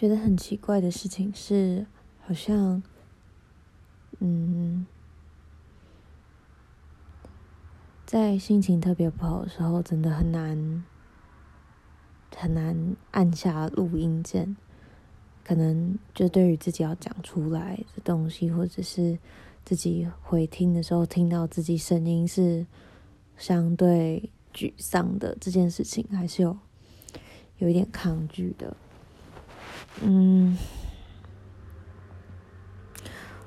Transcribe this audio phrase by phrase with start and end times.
[0.00, 1.86] 觉得很奇怪的事情是，
[2.26, 2.82] 好像，
[4.18, 4.86] 嗯，
[8.06, 10.84] 在心情特别不好的时候，真的很难
[12.34, 14.56] 很难按下录音键。
[15.44, 19.18] 可能就对于自己要讲出来的东西，或者是
[19.66, 22.66] 自己回听的时候，听到自己声音是
[23.36, 26.56] 相对沮丧的这件事情，还是有
[27.58, 28.74] 有一点抗拒的。
[30.02, 30.56] 嗯，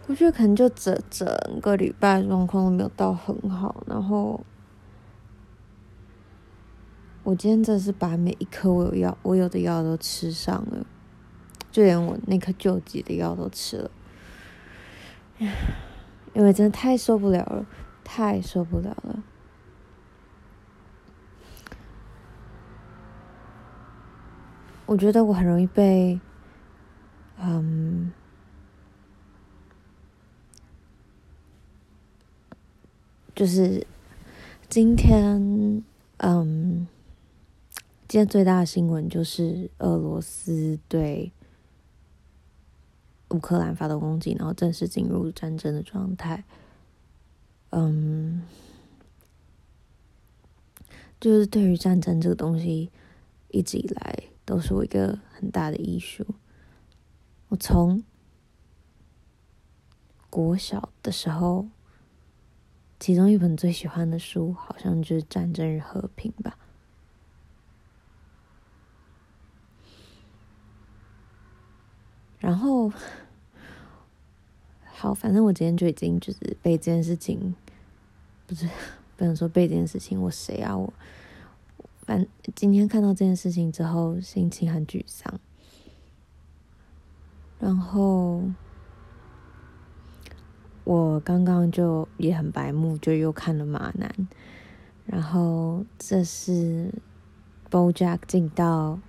[0.07, 1.27] 我觉得可能就整整
[1.61, 4.45] 个礼拜状况都没有到很好，然后
[7.23, 10.85] 我今天真的是把每一颗我有药我有的药都吃上了。
[11.71, 13.91] 就连我那颗救急的药都吃了，
[16.35, 17.65] 因为真的太受不了了，
[18.03, 19.23] 太受不了了。
[24.85, 26.19] 我觉得我很容易被，
[27.37, 28.11] 嗯，
[33.35, 33.85] 就是
[34.69, 35.83] 今天，
[36.17, 36.87] 嗯，
[38.07, 41.31] 今天最大的新闻就是俄罗斯对。
[43.29, 46.43] 乌克兰发动攻击，然后正式进入战争的状态。
[47.71, 48.43] 嗯，
[51.19, 52.91] 就是对于战争这个东西，
[53.47, 56.23] 一直以来都是我一个很大的艺术。
[57.53, 58.03] 我从
[60.31, 61.67] 国小的时候，
[62.99, 66.57] 其中一本最喜欢的书，好像就是《战争与和平》吧。
[72.39, 72.91] 然后。
[74.95, 77.53] 好，反正我今天就已经就是被这件事情，
[78.47, 78.67] 不是
[79.15, 80.91] 不能说被这件事情，我谁啊我？
[82.01, 85.39] 反今天看到这件事情之后，心情很沮丧。
[87.63, 88.43] 然后
[90.83, 94.13] 我刚刚就也很白目，就又看了《马男》。
[95.05, 96.93] 然后这是
[97.71, 98.99] BoJack 进到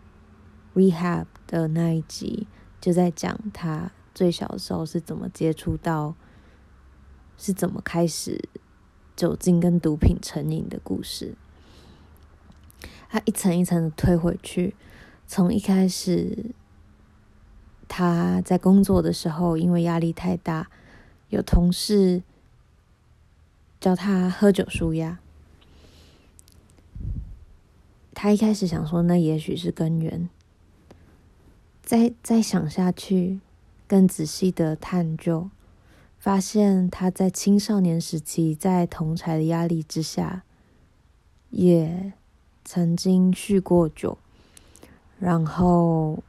[0.72, 2.46] Rehab 的那一集，
[2.80, 3.90] 就在讲他。
[4.14, 6.14] 最小的时候是怎么接触到，
[7.36, 8.48] 是怎么开始
[9.16, 11.34] 酒精跟毒品成瘾的故事。
[13.08, 14.76] 他一层一层的推回去，
[15.26, 16.54] 从一开始
[17.88, 20.70] 他在工作的时候，因为压力太大，
[21.28, 22.22] 有同事
[23.80, 25.18] 叫他喝酒舒压。
[28.14, 30.28] 他一开始想说，那也许是根源。
[31.82, 33.40] 再再想下去。
[33.86, 35.50] 更仔细的探究，
[36.18, 40.42] 发现他在青少年时期，在同侪的压力之下，
[41.50, 42.14] 也
[42.64, 44.16] 曾经酗过酒，
[45.18, 46.24] 然后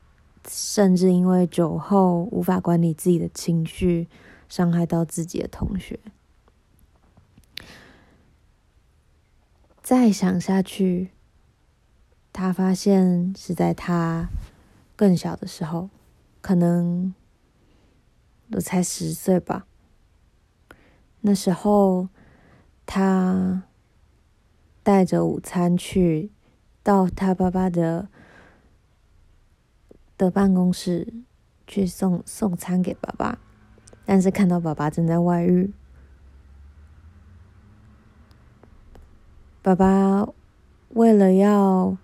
[0.47, 4.07] 甚至因为酒后无法管理自己的情绪，
[4.47, 5.99] 伤害到自己的同学。
[9.81, 11.11] 再想下去，
[12.33, 14.29] 他发现是在他
[14.95, 15.89] 更小的时候，
[16.41, 17.13] 可能。
[18.51, 19.65] 我才十岁吧，
[21.21, 22.09] 那时候
[22.85, 23.63] 他
[24.83, 26.31] 带着午餐去
[26.83, 28.07] 到他爸爸的
[30.17, 31.13] 的办公室
[31.67, 33.37] 去送送餐给爸爸，
[34.05, 35.73] 但是看到爸爸正在外遇，
[39.61, 40.27] 爸爸
[40.89, 41.97] 为了要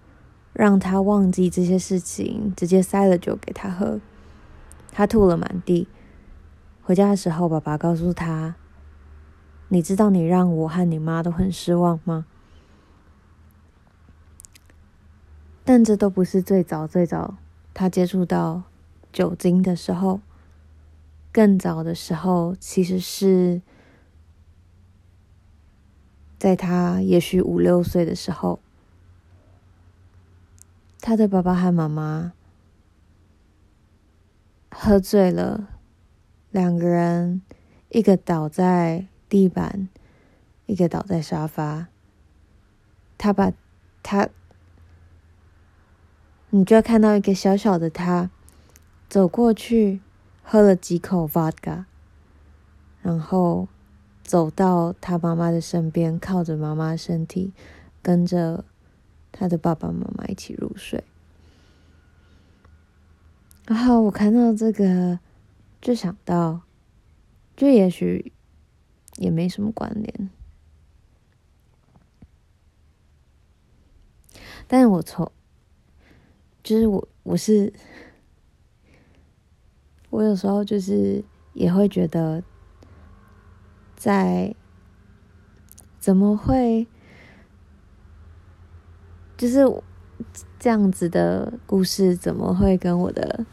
[0.53, 3.99] 让他忘记这些事情，直接塞了酒给他喝，
[4.91, 5.87] 他吐了满地。
[6.83, 8.55] 回家的时候，爸爸告诉他
[9.69, 12.25] ：“你知道你让我和你妈都很失望吗？”
[15.63, 17.35] 但这都不是最早最早
[17.73, 18.63] 他接触到
[19.11, 20.21] 酒精的时候，
[21.31, 23.61] 更早的时候其实是
[26.37, 28.59] 在他也许五六岁的时候，
[30.99, 32.33] 他的爸爸和妈妈
[34.69, 35.69] 喝醉了。
[36.49, 37.41] 两个人，
[37.87, 39.87] 一个倒在地板，
[40.65, 41.87] 一个倒在沙发。
[43.17, 43.53] 他把
[44.03, 44.27] 他，
[46.51, 48.29] 你就看到一个小小的他
[49.09, 49.99] 走过去，
[50.43, 51.85] 喝了几口 vodka，
[53.01, 53.67] 然后
[54.23, 57.51] 走到他妈妈的身边，靠着妈妈身体，
[58.01, 58.63] 跟着
[59.31, 61.03] 他的爸爸妈妈一起入睡。
[63.65, 65.19] 然后我看到这个。
[65.81, 66.61] 就想到，
[67.57, 68.31] 就也许
[69.15, 70.29] 也没什么关联，
[74.67, 75.31] 但是我从，
[76.63, 77.73] 就是我我是
[80.09, 81.23] 我有时候就是
[81.53, 82.43] 也会觉得，
[83.95, 84.55] 在
[85.99, 86.87] 怎么会
[89.37, 89.65] 就是
[90.59, 93.45] 这样子的故事，怎么会跟我的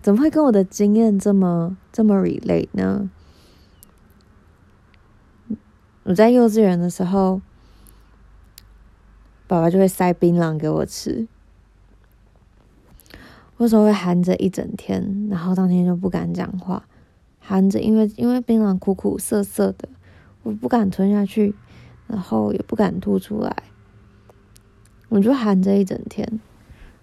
[0.00, 3.10] 怎么会跟我的经验这么这么 relate 呢？
[6.04, 7.42] 我在幼稚园的时候，
[9.46, 11.26] 爸爸就会塞槟榔给我吃。
[13.58, 16.88] 为什么会含着一整天，然后当天就不敢讲话，
[17.38, 19.88] 含着，因为因为槟榔苦苦涩涩的，
[20.42, 21.54] 我不敢吞下去，
[22.06, 23.54] 然后也不敢吐出来，
[25.08, 26.40] 我就含着一整天，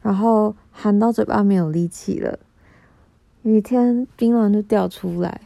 [0.01, 2.39] 然后含到嘴巴没有力气了，
[3.43, 5.41] 有一天槟榔就掉出来，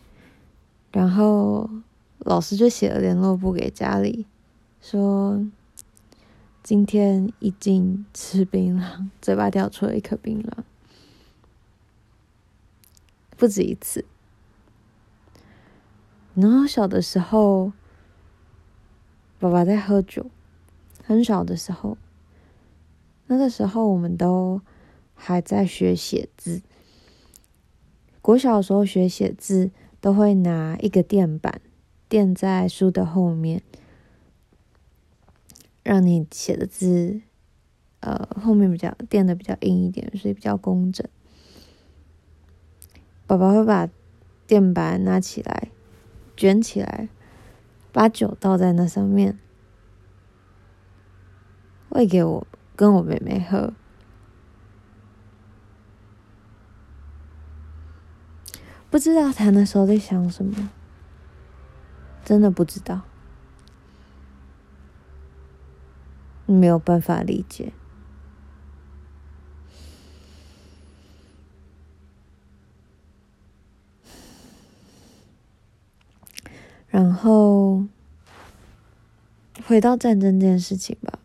[0.92, 1.70] 然后。
[2.26, 4.28] 老师就写了联络簿给家里，
[4.82, 5.42] 说
[6.62, 10.52] 今天已经吃槟榔，嘴巴掉出了一颗槟榔，
[13.40, 14.04] 不止一次。
[16.36, 17.72] 然后小的时候，
[19.40, 20.30] 爸爸在喝酒，
[21.06, 21.98] 很小的时候，
[23.28, 24.62] 那个时候我们都
[25.16, 26.62] 还在学写字。
[28.22, 29.72] 国小的时候学写字，
[30.02, 31.62] 都会拿一个垫板。
[32.10, 33.62] 垫在书的后面，
[35.84, 37.22] 让你写的字，
[38.00, 41.08] 呃，后面比较垫的比较硬一点，所以比较工整。
[43.30, 43.88] 爸爸会把
[44.48, 45.70] 垫板拿起来，
[46.36, 47.10] 卷起来，
[47.92, 49.38] 把酒倒在那上面，
[51.90, 53.72] 喂给我跟我妹妹喝。
[58.90, 60.72] 不知道他那时候在想什么。
[62.26, 63.02] 真的不知道，
[66.48, 67.74] 没有办法理解。
[76.90, 77.84] 然后
[79.66, 81.20] 回到战争这件事情吧，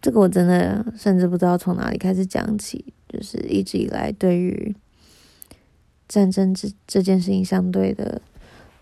[0.00, 4.74] 这个我真的甚至不知道从哪里开始讲起，就是一直以来对于。
[6.12, 8.20] 战争这这件事情相对的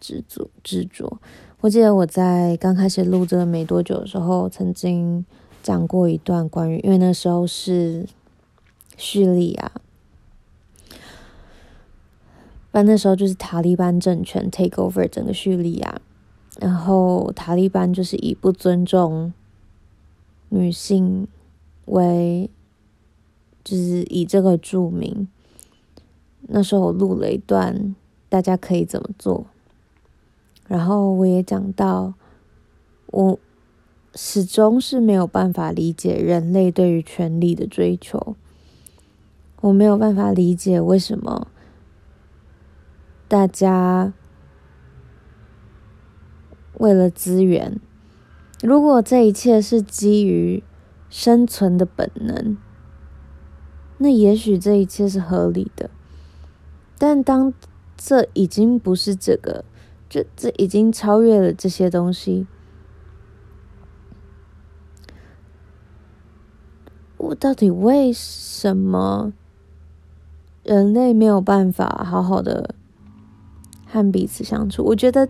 [0.00, 1.20] 执着执着。
[1.60, 5.26] 我记得我在刚开始录这个没多久的时候，曾经
[5.62, 8.08] 讲过一段关于，因为那时候是
[8.96, 9.70] 叙利亚，
[12.70, 16.00] 但那时候就是塔利班政权 take over 整个叙利亚，
[16.60, 19.32] 然后塔利班就是以不尊重
[20.50, 21.26] 女性
[21.86, 22.50] 为，
[23.64, 25.28] 就是以这个著名。
[26.50, 27.94] 那时候我录了一段，
[28.28, 29.46] 大家可以怎么做。
[30.66, 32.14] 然后我也讲到，
[33.06, 33.38] 我
[34.14, 38.36] 始终是没有办法理解人类对于权力的追求。
[39.60, 41.48] 我没有办法理解为什么
[43.28, 44.14] 大家
[46.78, 47.78] 为了资源，
[48.62, 50.64] 如果这一切是基于
[51.10, 52.56] 生存的本能，
[53.98, 55.90] 那也许这一切是合理的。
[56.96, 57.52] 但当
[57.98, 59.64] 这已经不是这个，
[60.08, 62.46] 这这已经超越了这些东西，
[67.18, 69.34] 我到底为什么
[70.64, 72.74] 人类没有办法好好的
[73.90, 74.84] 和彼此相处？
[74.84, 75.28] 我觉得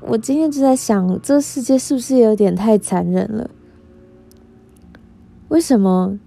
[0.00, 3.50] 我今天就在想，这世界是不是有点太残忍了？
[5.48, 6.18] 为什么？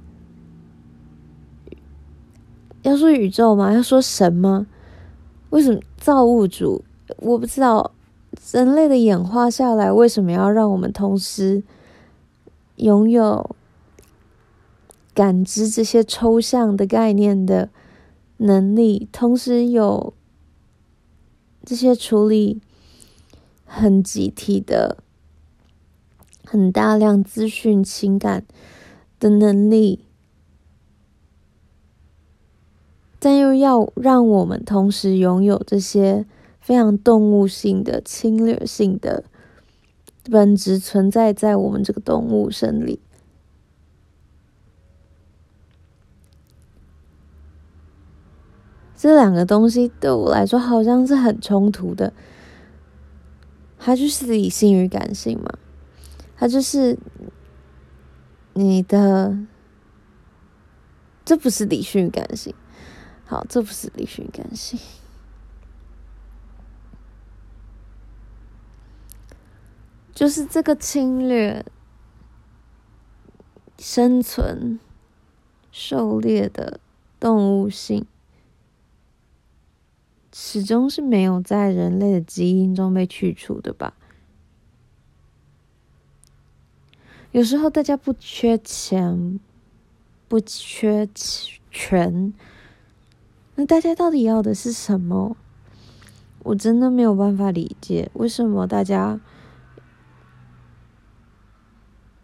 [2.81, 3.73] 要说宇宙吗？
[3.73, 4.67] 要说神吗？
[5.49, 6.83] 为什么造物主？
[7.17, 7.91] 我不知道。
[8.51, 11.63] 人类的演化下来，为什么要让我们同时
[12.75, 13.55] 拥有
[15.13, 17.69] 感知这些抽象的概念的
[18.37, 20.13] 能力，同时有
[21.65, 22.61] 这些处理
[23.65, 24.97] 很集体的、
[26.43, 28.45] 很大量资讯、情感
[29.19, 30.01] 的能力？
[33.17, 36.27] 但又要让我们同时拥有这些
[36.61, 39.23] 非常动物性的、侵略性的
[40.29, 42.99] 本质存在在我们这个动物生里，
[49.05, 52.11] 这两个东西对我来说好像是很冲突的。
[53.77, 55.59] 它就是理性与感性嘛，
[56.35, 56.97] 它就是
[58.53, 59.37] 你的，
[61.23, 62.55] 这不是理性与感性。
[63.25, 64.79] 好，这不是理性感性，
[70.15, 71.63] 就是这个侵略、
[73.77, 74.79] 生存、
[75.71, 76.79] 狩猎的
[77.19, 78.07] 动物性，
[80.37, 83.93] 始终是没有在人类的基因中被去除的吧？
[87.31, 89.39] 有时候大家不缺钱，
[90.27, 91.07] 不缺
[91.71, 92.33] 权，
[93.55, 95.37] 那大家到底要的是什么？
[96.43, 99.21] 我真的没有办法理解，为什么大家，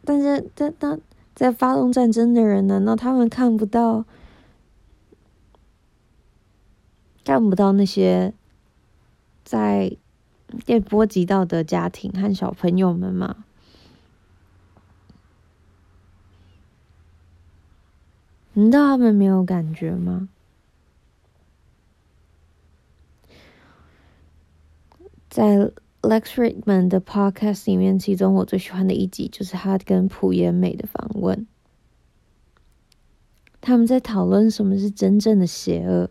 [0.03, 0.99] 但是但但
[1.33, 4.03] 在发动战争的人，难道他们看不到，
[7.31, 8.33] 看不到那些
[9.45, 9.95] 在
[10.65, 13.45] 被波及到的家庭和小朋友们吗？
[18.51, 20.27] 难道他们没有感觉吗？
[25.29, 25.71] 在
[26.01, 31.47] Lex Fridman 的 Podcast 里面，其中我最喜欢的一集就是他跟朴妍美的访问。
[33.61, 36.09] 他们在讨论什么是真正的邪恶。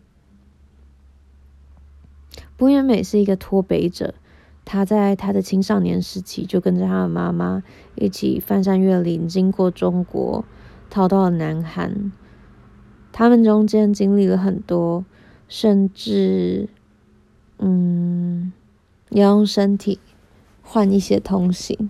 [2.60, 4.12] 朴元美是一个脱北者，
[4.66, 7.62] 他在他的青少年时期就跟着他的妈妈
[7.94, 10.44] 一起翻山越岭，经过中国，
[10.90, 12.12] 逃到了南韩。
[13.12, 15.06] 他们中间经历了很多，
[15.48, 16.68] 甚至，
[17.60, 18.52] 嗯，
[19.08, 19.98] 要用身体
[20.60, 21.88] 换一些东西。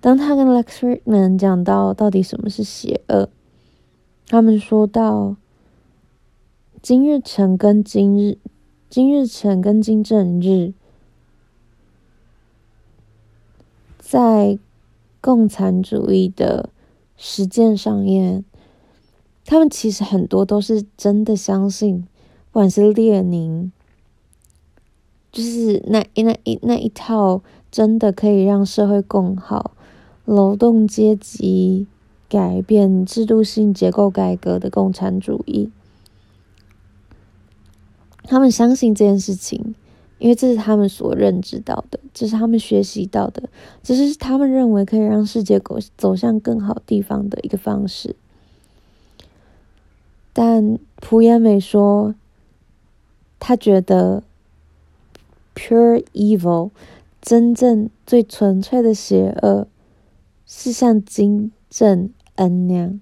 [0.00, 3.28] 当他跟 Lex Fridman 讲到到底什么是邪恶，
[4.28, 5.34] 他们说到，
[6.82, 8.36] 金日成跟金日，
[8.90, 10.74] 金日成跟金正日，
[13.98, 14.58] 在
[15.22, 16.68] 共产主义的。
[17.24, 18.44] 实践上面，
[19.44, 22.00] 他们其实很多都是真的相信，
[22.50, 23.70] 不管是列宁，
[25.30, 29.76] 就是那那一那一套真的可以让社会更好、
[30.24, 31.86] 劳动阶级
[32.28, 35.70] 改变、制度性结构改革的共产主义。
[38.24, 39.74] 他们相信这件事情。
[40.18, 43.48] 因为这是他们所认知到的，这是他们学习到的，
[43.82, 48.14] 这是他们认为可以让世界走走向更好地方的一个方式。
[50.32, 52.14] 但朴妍美说，
[53.40, 54.22] 他觉得
[55.56, 56.70] pure evil
[57.20, 59.66] 真正最纯粹的邪恶
[60.46, 63.00] 是像金正恩那样。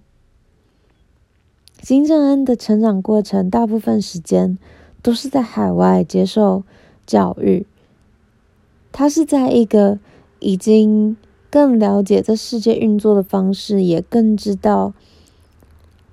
[1.82, 4.56] 金正恩的成长过程，大部分时间
[5.02, 6.62] 都是在海外接受。
[7.06, 7.66] 教育，
[8.92, 9.98] 他是在一个
[10.38, 11.16] 已经
[11.50, 14.94] 更了解这世界运作的方式，也更知道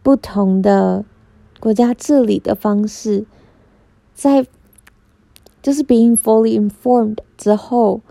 [0.02, 1.06] 不同的
[1.60, 3.28] 国家治理的方式，
[4.16, 4.48] 在
[5.62, 8.02] 就是 being fully informed 之后，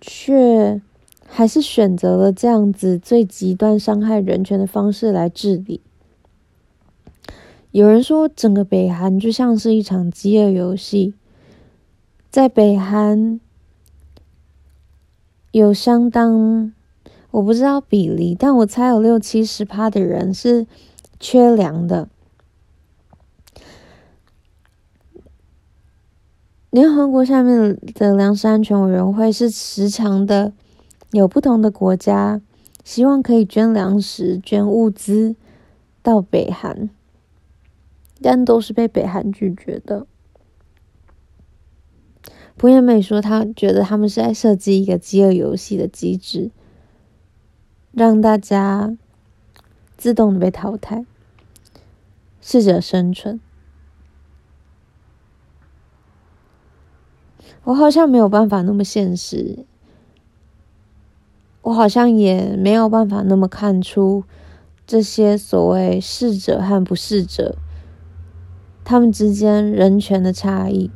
[0.00, 0.82] 却
[1.24, 5.80] 还是选择了这样子最极端伤害人权的方式来治理。
[7.74, 11.12] 有人说，整个北韩就像是一场饥饿游戏。
[12.30, 13.40] 在北韩
[15.50, 16.72] 有相当，
[17.32, 20.68] 我不知道比例，但我猜有六七十趴的人是
[21.18, 22.08] 缺粮的。
[26.70, 30.52] 联合国下面的粮食安全委员会是时常的
[31.10, 32.40] 有不同的国家
[32.84, 35.34] 希望可以捐粮食、捐物资
[36.04, 36.88] 到北韩，
[38.20, 40.06] 但都是被北韩拒绝的。
[42.56, 46.50] 朴妍美说：“他觉得他们是在设计一个饥饿游戏的机制，
[47.92, 48.96] 让大家
[49.96, 51.04] 自动的被淘汰，
[52.40, 53.40] 适者生存。”
[57.64, 59.64] 我好像没有办法那么现实，
[61.62, 64.22] 我好像也没有办法那么看出
[64.86, 67.56] 这些所谓适者和不适者，
[68.84, 70.90] 他们之间人权的差异。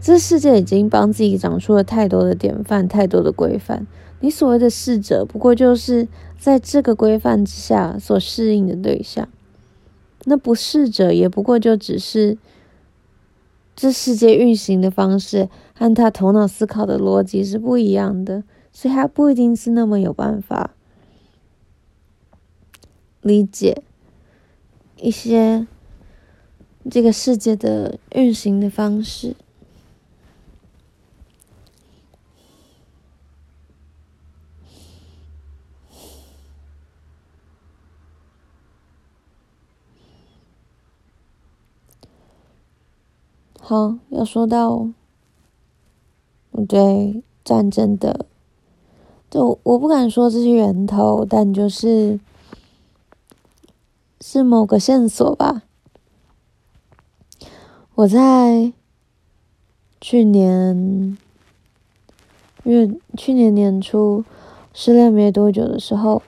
[0.00, 3.86] 这世界已经帮自己长出了太多的典范，太多的规范。
[4.20, 9.28] 你所谓的适者，不过就是在这个规范之下所适应的对象。
[10.24, 12.38] 那不适者，也不过就只是
[13.74, 20.74] 这世界运行的方式和他头脑思考的逻辑是不一样的，所以他不一定是那么有办法
[23.22, 23.82] 理解
[25.00, 25.66] 一些
[26.90, 29.34] 这个世界的运行的方式。
[43.58, 44.88] 好，要说到
[46.50, 48.26] 我对战争的
[49.30, 52.18] 就我不敢说这是源头，但就是
[54.20, 55.62] 是某个线索吧。
[57.94, 58.72] 我在
[60.00, 61.18] 去年，
[62.64, 64.24] 因为去年年初
[64.72, 66.22] 失恋没多久的时候，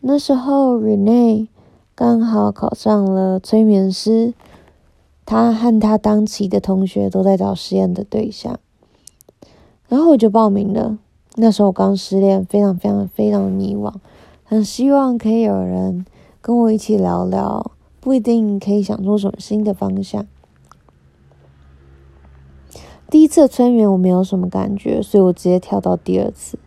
[0.00, 1.48] 那时候 Rene
[1.94, 4.32] 刚好考上了催眠师，
[5.26, 8.58] 他和他当期的同学都在找实验的对象，
[9.88, 10.98] 然后我就报名了。
[11.34, 13.94] 那时候我刚失恋，非常非常非常迷惘，
[14.44, 16.06] 很希望可以有人
[16.48, 20.26] 跟我一起聊聊，不一定可以想出什么新的方向。
[23.10, 26.58] 第一次催眠我没有什么感觉，所以我直接跳到第二次。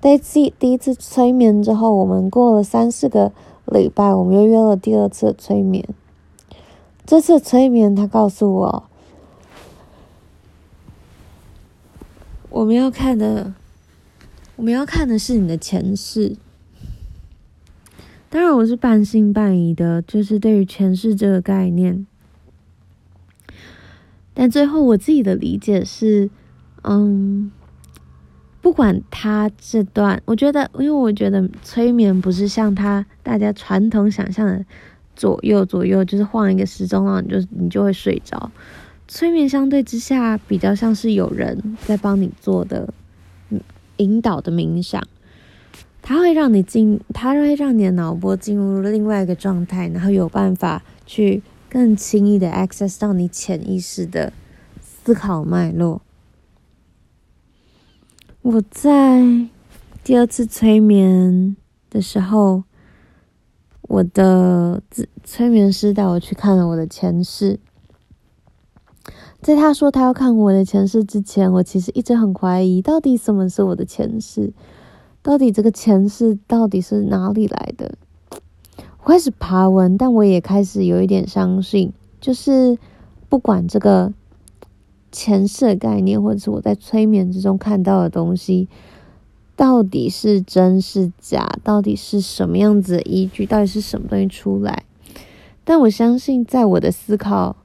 [0.00, 3.32] 在第第一次催眠之后，我们过了三四个
[3.64, 5.84] 礼拜，我们又约了第二次催眠。
[7.04, 8.84] 这次催眠他告诉我，
[12.50, 13.54] 我们要看的。
[14.54, 16.36] 我们要看的是你的前世，
[18.36, 22.06] 当然我是半信半疑的，就是对于前世这个概念。
[24.34, 26.28] 但最后我自己的理解是，
[26.82, 27.50] 嗯，
[28.60, 34.62] 不管他这段，我觉得，因为我觉得催眠不是像他大家传统想象的
[35.14, 38.52] 左右左右，就是晃一个时钟，然后你就你就会睡着。
[39.08, 42.92] 催眠相对之下，比较像是有人在帮你做的。
[43.96, 45.02] 引导的冥想，
[46.08, 54.32] 它会让你进，它会让你的脑波进入另外一个状态，然后有办法去更轻易的 access 到你潜意识的
[54.80, 56.00] 思考脉络。
[58.42, 59.20] 我在
[60.04, 61.56] 第二次催眠
[61.90, 62.62] 的时候，
[63.82, 64.80] 我的
[65.24, 67.58] 催眠师带我去看了我的前世。
[69.42, 74.52] 在他说他要看我的前世之前，我其实一直很怀疑，到底什么是我的前世？
[75.26, 77.98] 到底这个前世到底是哪里来的？
[79.02, 82.78] 我开始爬文，但我也开始有一点相信，就是
[83.28, 84.12] 不管这个
[85.10, 88.68] 前世的概念，或者是我在催眠之中看到的东西，
[89.56, 91.58] 到底是真是假？
[91.64, 93.44] 到底是什么样子的依据？
[93.44, 94.84] 到底是什么东西出来？
[95.64, 97.56] 但我相信，在我的思考。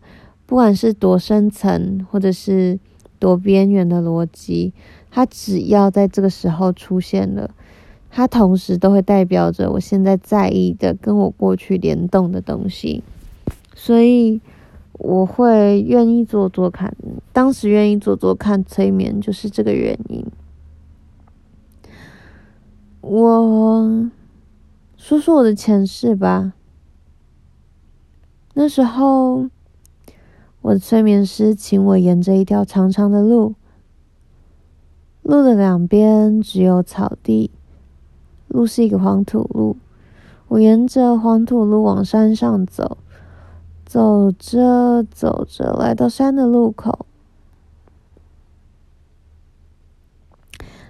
[0.47, 2.80] 不管是多深层，或者是
[3.19, 4.74] 多边缘的逻辑，
[5.12, 7.52] 它只要在这个时候出现了，
[8.10, 13.04] 它同时都会代表着我现在在意的跟我过去联动的东西，
[13.76, 14.41] 所以
[14.93, 16.95] 我会愿意做做看。
[17.34, 20.26] 当时愿意做做看催眠，就是这个原因。
[23.02, 24.10] 我
[24.95, 26.54] 说说我的前世吧，
[28.54, 29.50] 那时候。
[30.63, 33.56] 我的催眠师请我沿着一条长长的路，
[35.23, 37.51] 路的两边只有草地，
[38.47, 39.77] 路是一个黄土路。
[40.47, 42.97] 我沿着黄土路往山上走，
[43.86, 47.05] 走着走着，来到山的路口，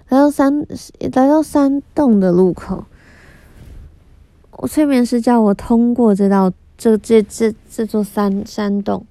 [0.08, 0.66] 来到山，
[0.98, 2.84] 来到山洞的路口。
[4.56, 9.06] 我催眠师叫我通过这道这这这这座山山洞。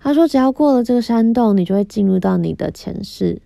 [0.00, 3.42] 他说：“只要过了这个山洞，你就会进入到你的前世。”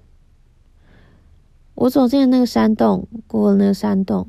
[1.74, 4.28] 我走进了那个山洞，过了那个山洞，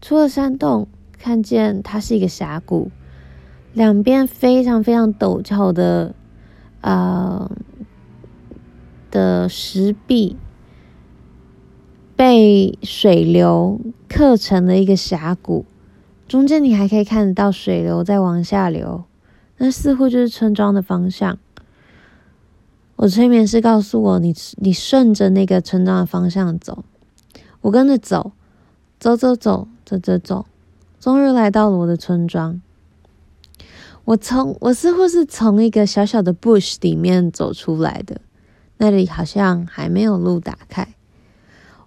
[0.00, 2.90] 出了山洞，看见它是一个峡谷，
[3.72, 6.14] 两边非常非常陡峭的，
[6.80, 7.50] 呃，
[9.10, 10.36] 的石壁
[12.16, 15.66] 被水流刻成了一个峡谷，
[16.26, 19.04] 中间你还可以看得到水流在往下流，
[19.58, 21.38] 那似乎就是村庄的方向。
[22.98, 26.84] 我催眠师告诉我：“你你顺着那个村庄的方向走。”
[27.62, 28.32] 我跟着走，
[28.98, 30.46] 走走走走走走，
[30.98, 32.60] 终于来到了我的村庄。
[34.04, 38.20] 我从我似乎是从一个小小的 bush 里面走出来的，
[38.78, 40.96] 那里好像还没有路打开。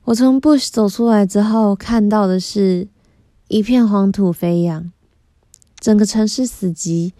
[0.05, 2.87] 我从 bush 走出来之后，看到的是
[3.49, 4.89] 一片黄土飞扬，
[5.77, 7.11] 整个城市死寂，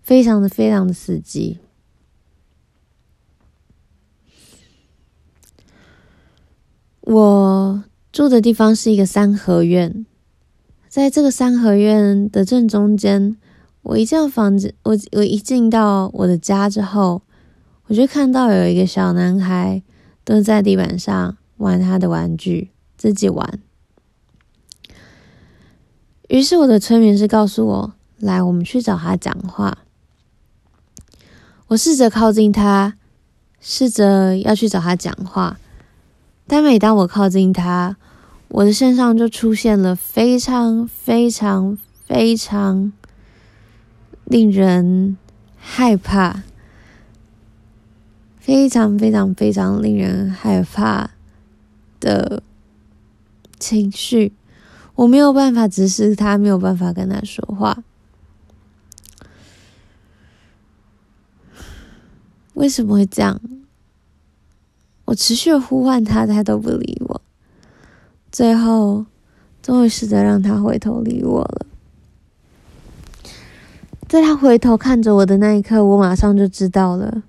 [0.00, 1.56] 非常的非常的死寂。
[7.06, 10.04] 我住的地方是一个三合院，
[10.88, 13.36] 在这个三合院的正中间，
[13.82, 17.22] 我一进房子，我我一进到我的家之后，
[17.86, 19.84] 我就看到有一个小男孩
[20.24, 23.60] 蹲在地板上玩他的玩具，自己玩。
[26.28, 29.78] 于是我的催眠师告诉我：“来，我们去找他讲话。”
[31.68, 32.96] 我试着靠近他，
[33.60, 35.60] 试着要去找他讲话。
[36.46, 37.96] 但每当我靠近他，
[38.48, 42.92] 我的身上就出现了非常非常非常
[44.24, 45.16] 令人
[45.56, 46.44] 害怕、
[48.38, 51.10] 非常非常非常令人害怕
[51.98, 52.42] 的
[53.58, 54.32] 情绪。
[54.94, 57.82] 我没有办法直视他，没有办法跟他说话。
[62.54, 63.40] 为什么会这样？
[65.06, 67.22] 我持续呼唤他，他都不理我。
[68.30, 69.06] 最后，
[69.62, 71.66] 终于试着让他回头理我了。
[74.08, 77.22] 在他回头看着我的那一刻，我马上就知道了。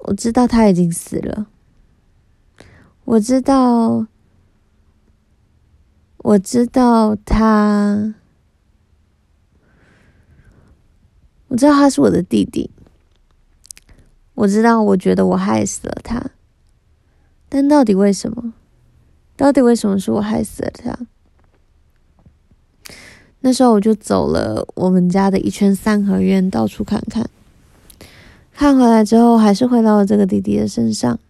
[0.00, 1.46] 我知道他已经死了。
[3.04, 4.06] 我知道，
[6.18, 8.14] 我知道他，
[11.48, 12.70] 我知道他是我的弟弟。
[14.42, 16.20] 我知道，我觉得我害死了他，
[17.48, 18.52] 但到底为什么？
[19.36, 20.98] 到底为什么是我害死了他？
[23.38, 27.30] 那时候我就走了我们家的一圈三合院，到处看看。
[28.52, 31.20] 看回来之后，还是回到了这个弟弟的身上。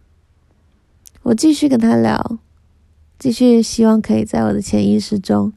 [1.20, 2.38] 我继续跟他聊，
[3.18, 5.53] 继续希望可以在我的潜意识中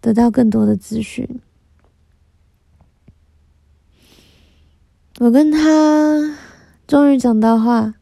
[0.00, 1.28] 得到更多的资讯。
[5.18, 6.38] 我跟他。
[6.94, 7.94] 终于讲到话，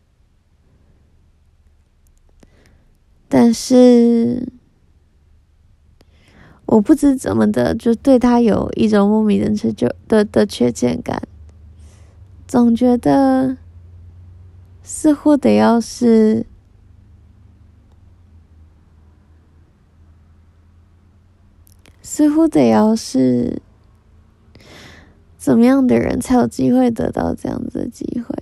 [3.27, 4.53] 但是
[6.67, 11.27] 我不知怎么的，就对他有一种莫名的持久的的缺欠感，
[12.47, 13.57] 总觉得
[14.83, 16.45] 似乎得要是，
[22.03, 23.63] 似乎得要是
[25.39, 28.37] 怎么样的人才有机会得到这样子的机会。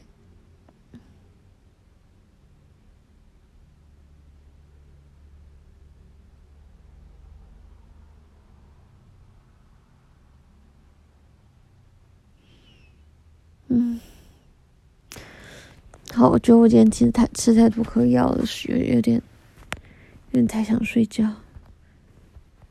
[13.73, 14.01] 嗯，
[16.21, 19.23] 好，我觉得我今天其实太吃太多颗药了，是有有点
[20.33, 21.27] 有点太想睡觉。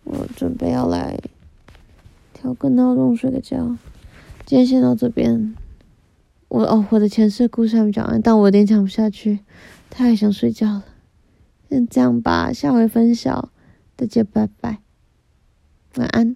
[0.04, 1.18] 我准备要来
[2.32, 3.76] 调个闹钟睡个觉。
[4.46, 5.56] 今天先到这边。
[6.48, 9.40] 我哦，我的前世故事还没讲完，但我有点讲不下去，
[9.90, 10.86] 太想睡觉了。
[11.72, 13.50] 先这样吧，下回分晓，
[13.96, 14.78] 大家拜拜，
[15.96, 16.36] 晚安。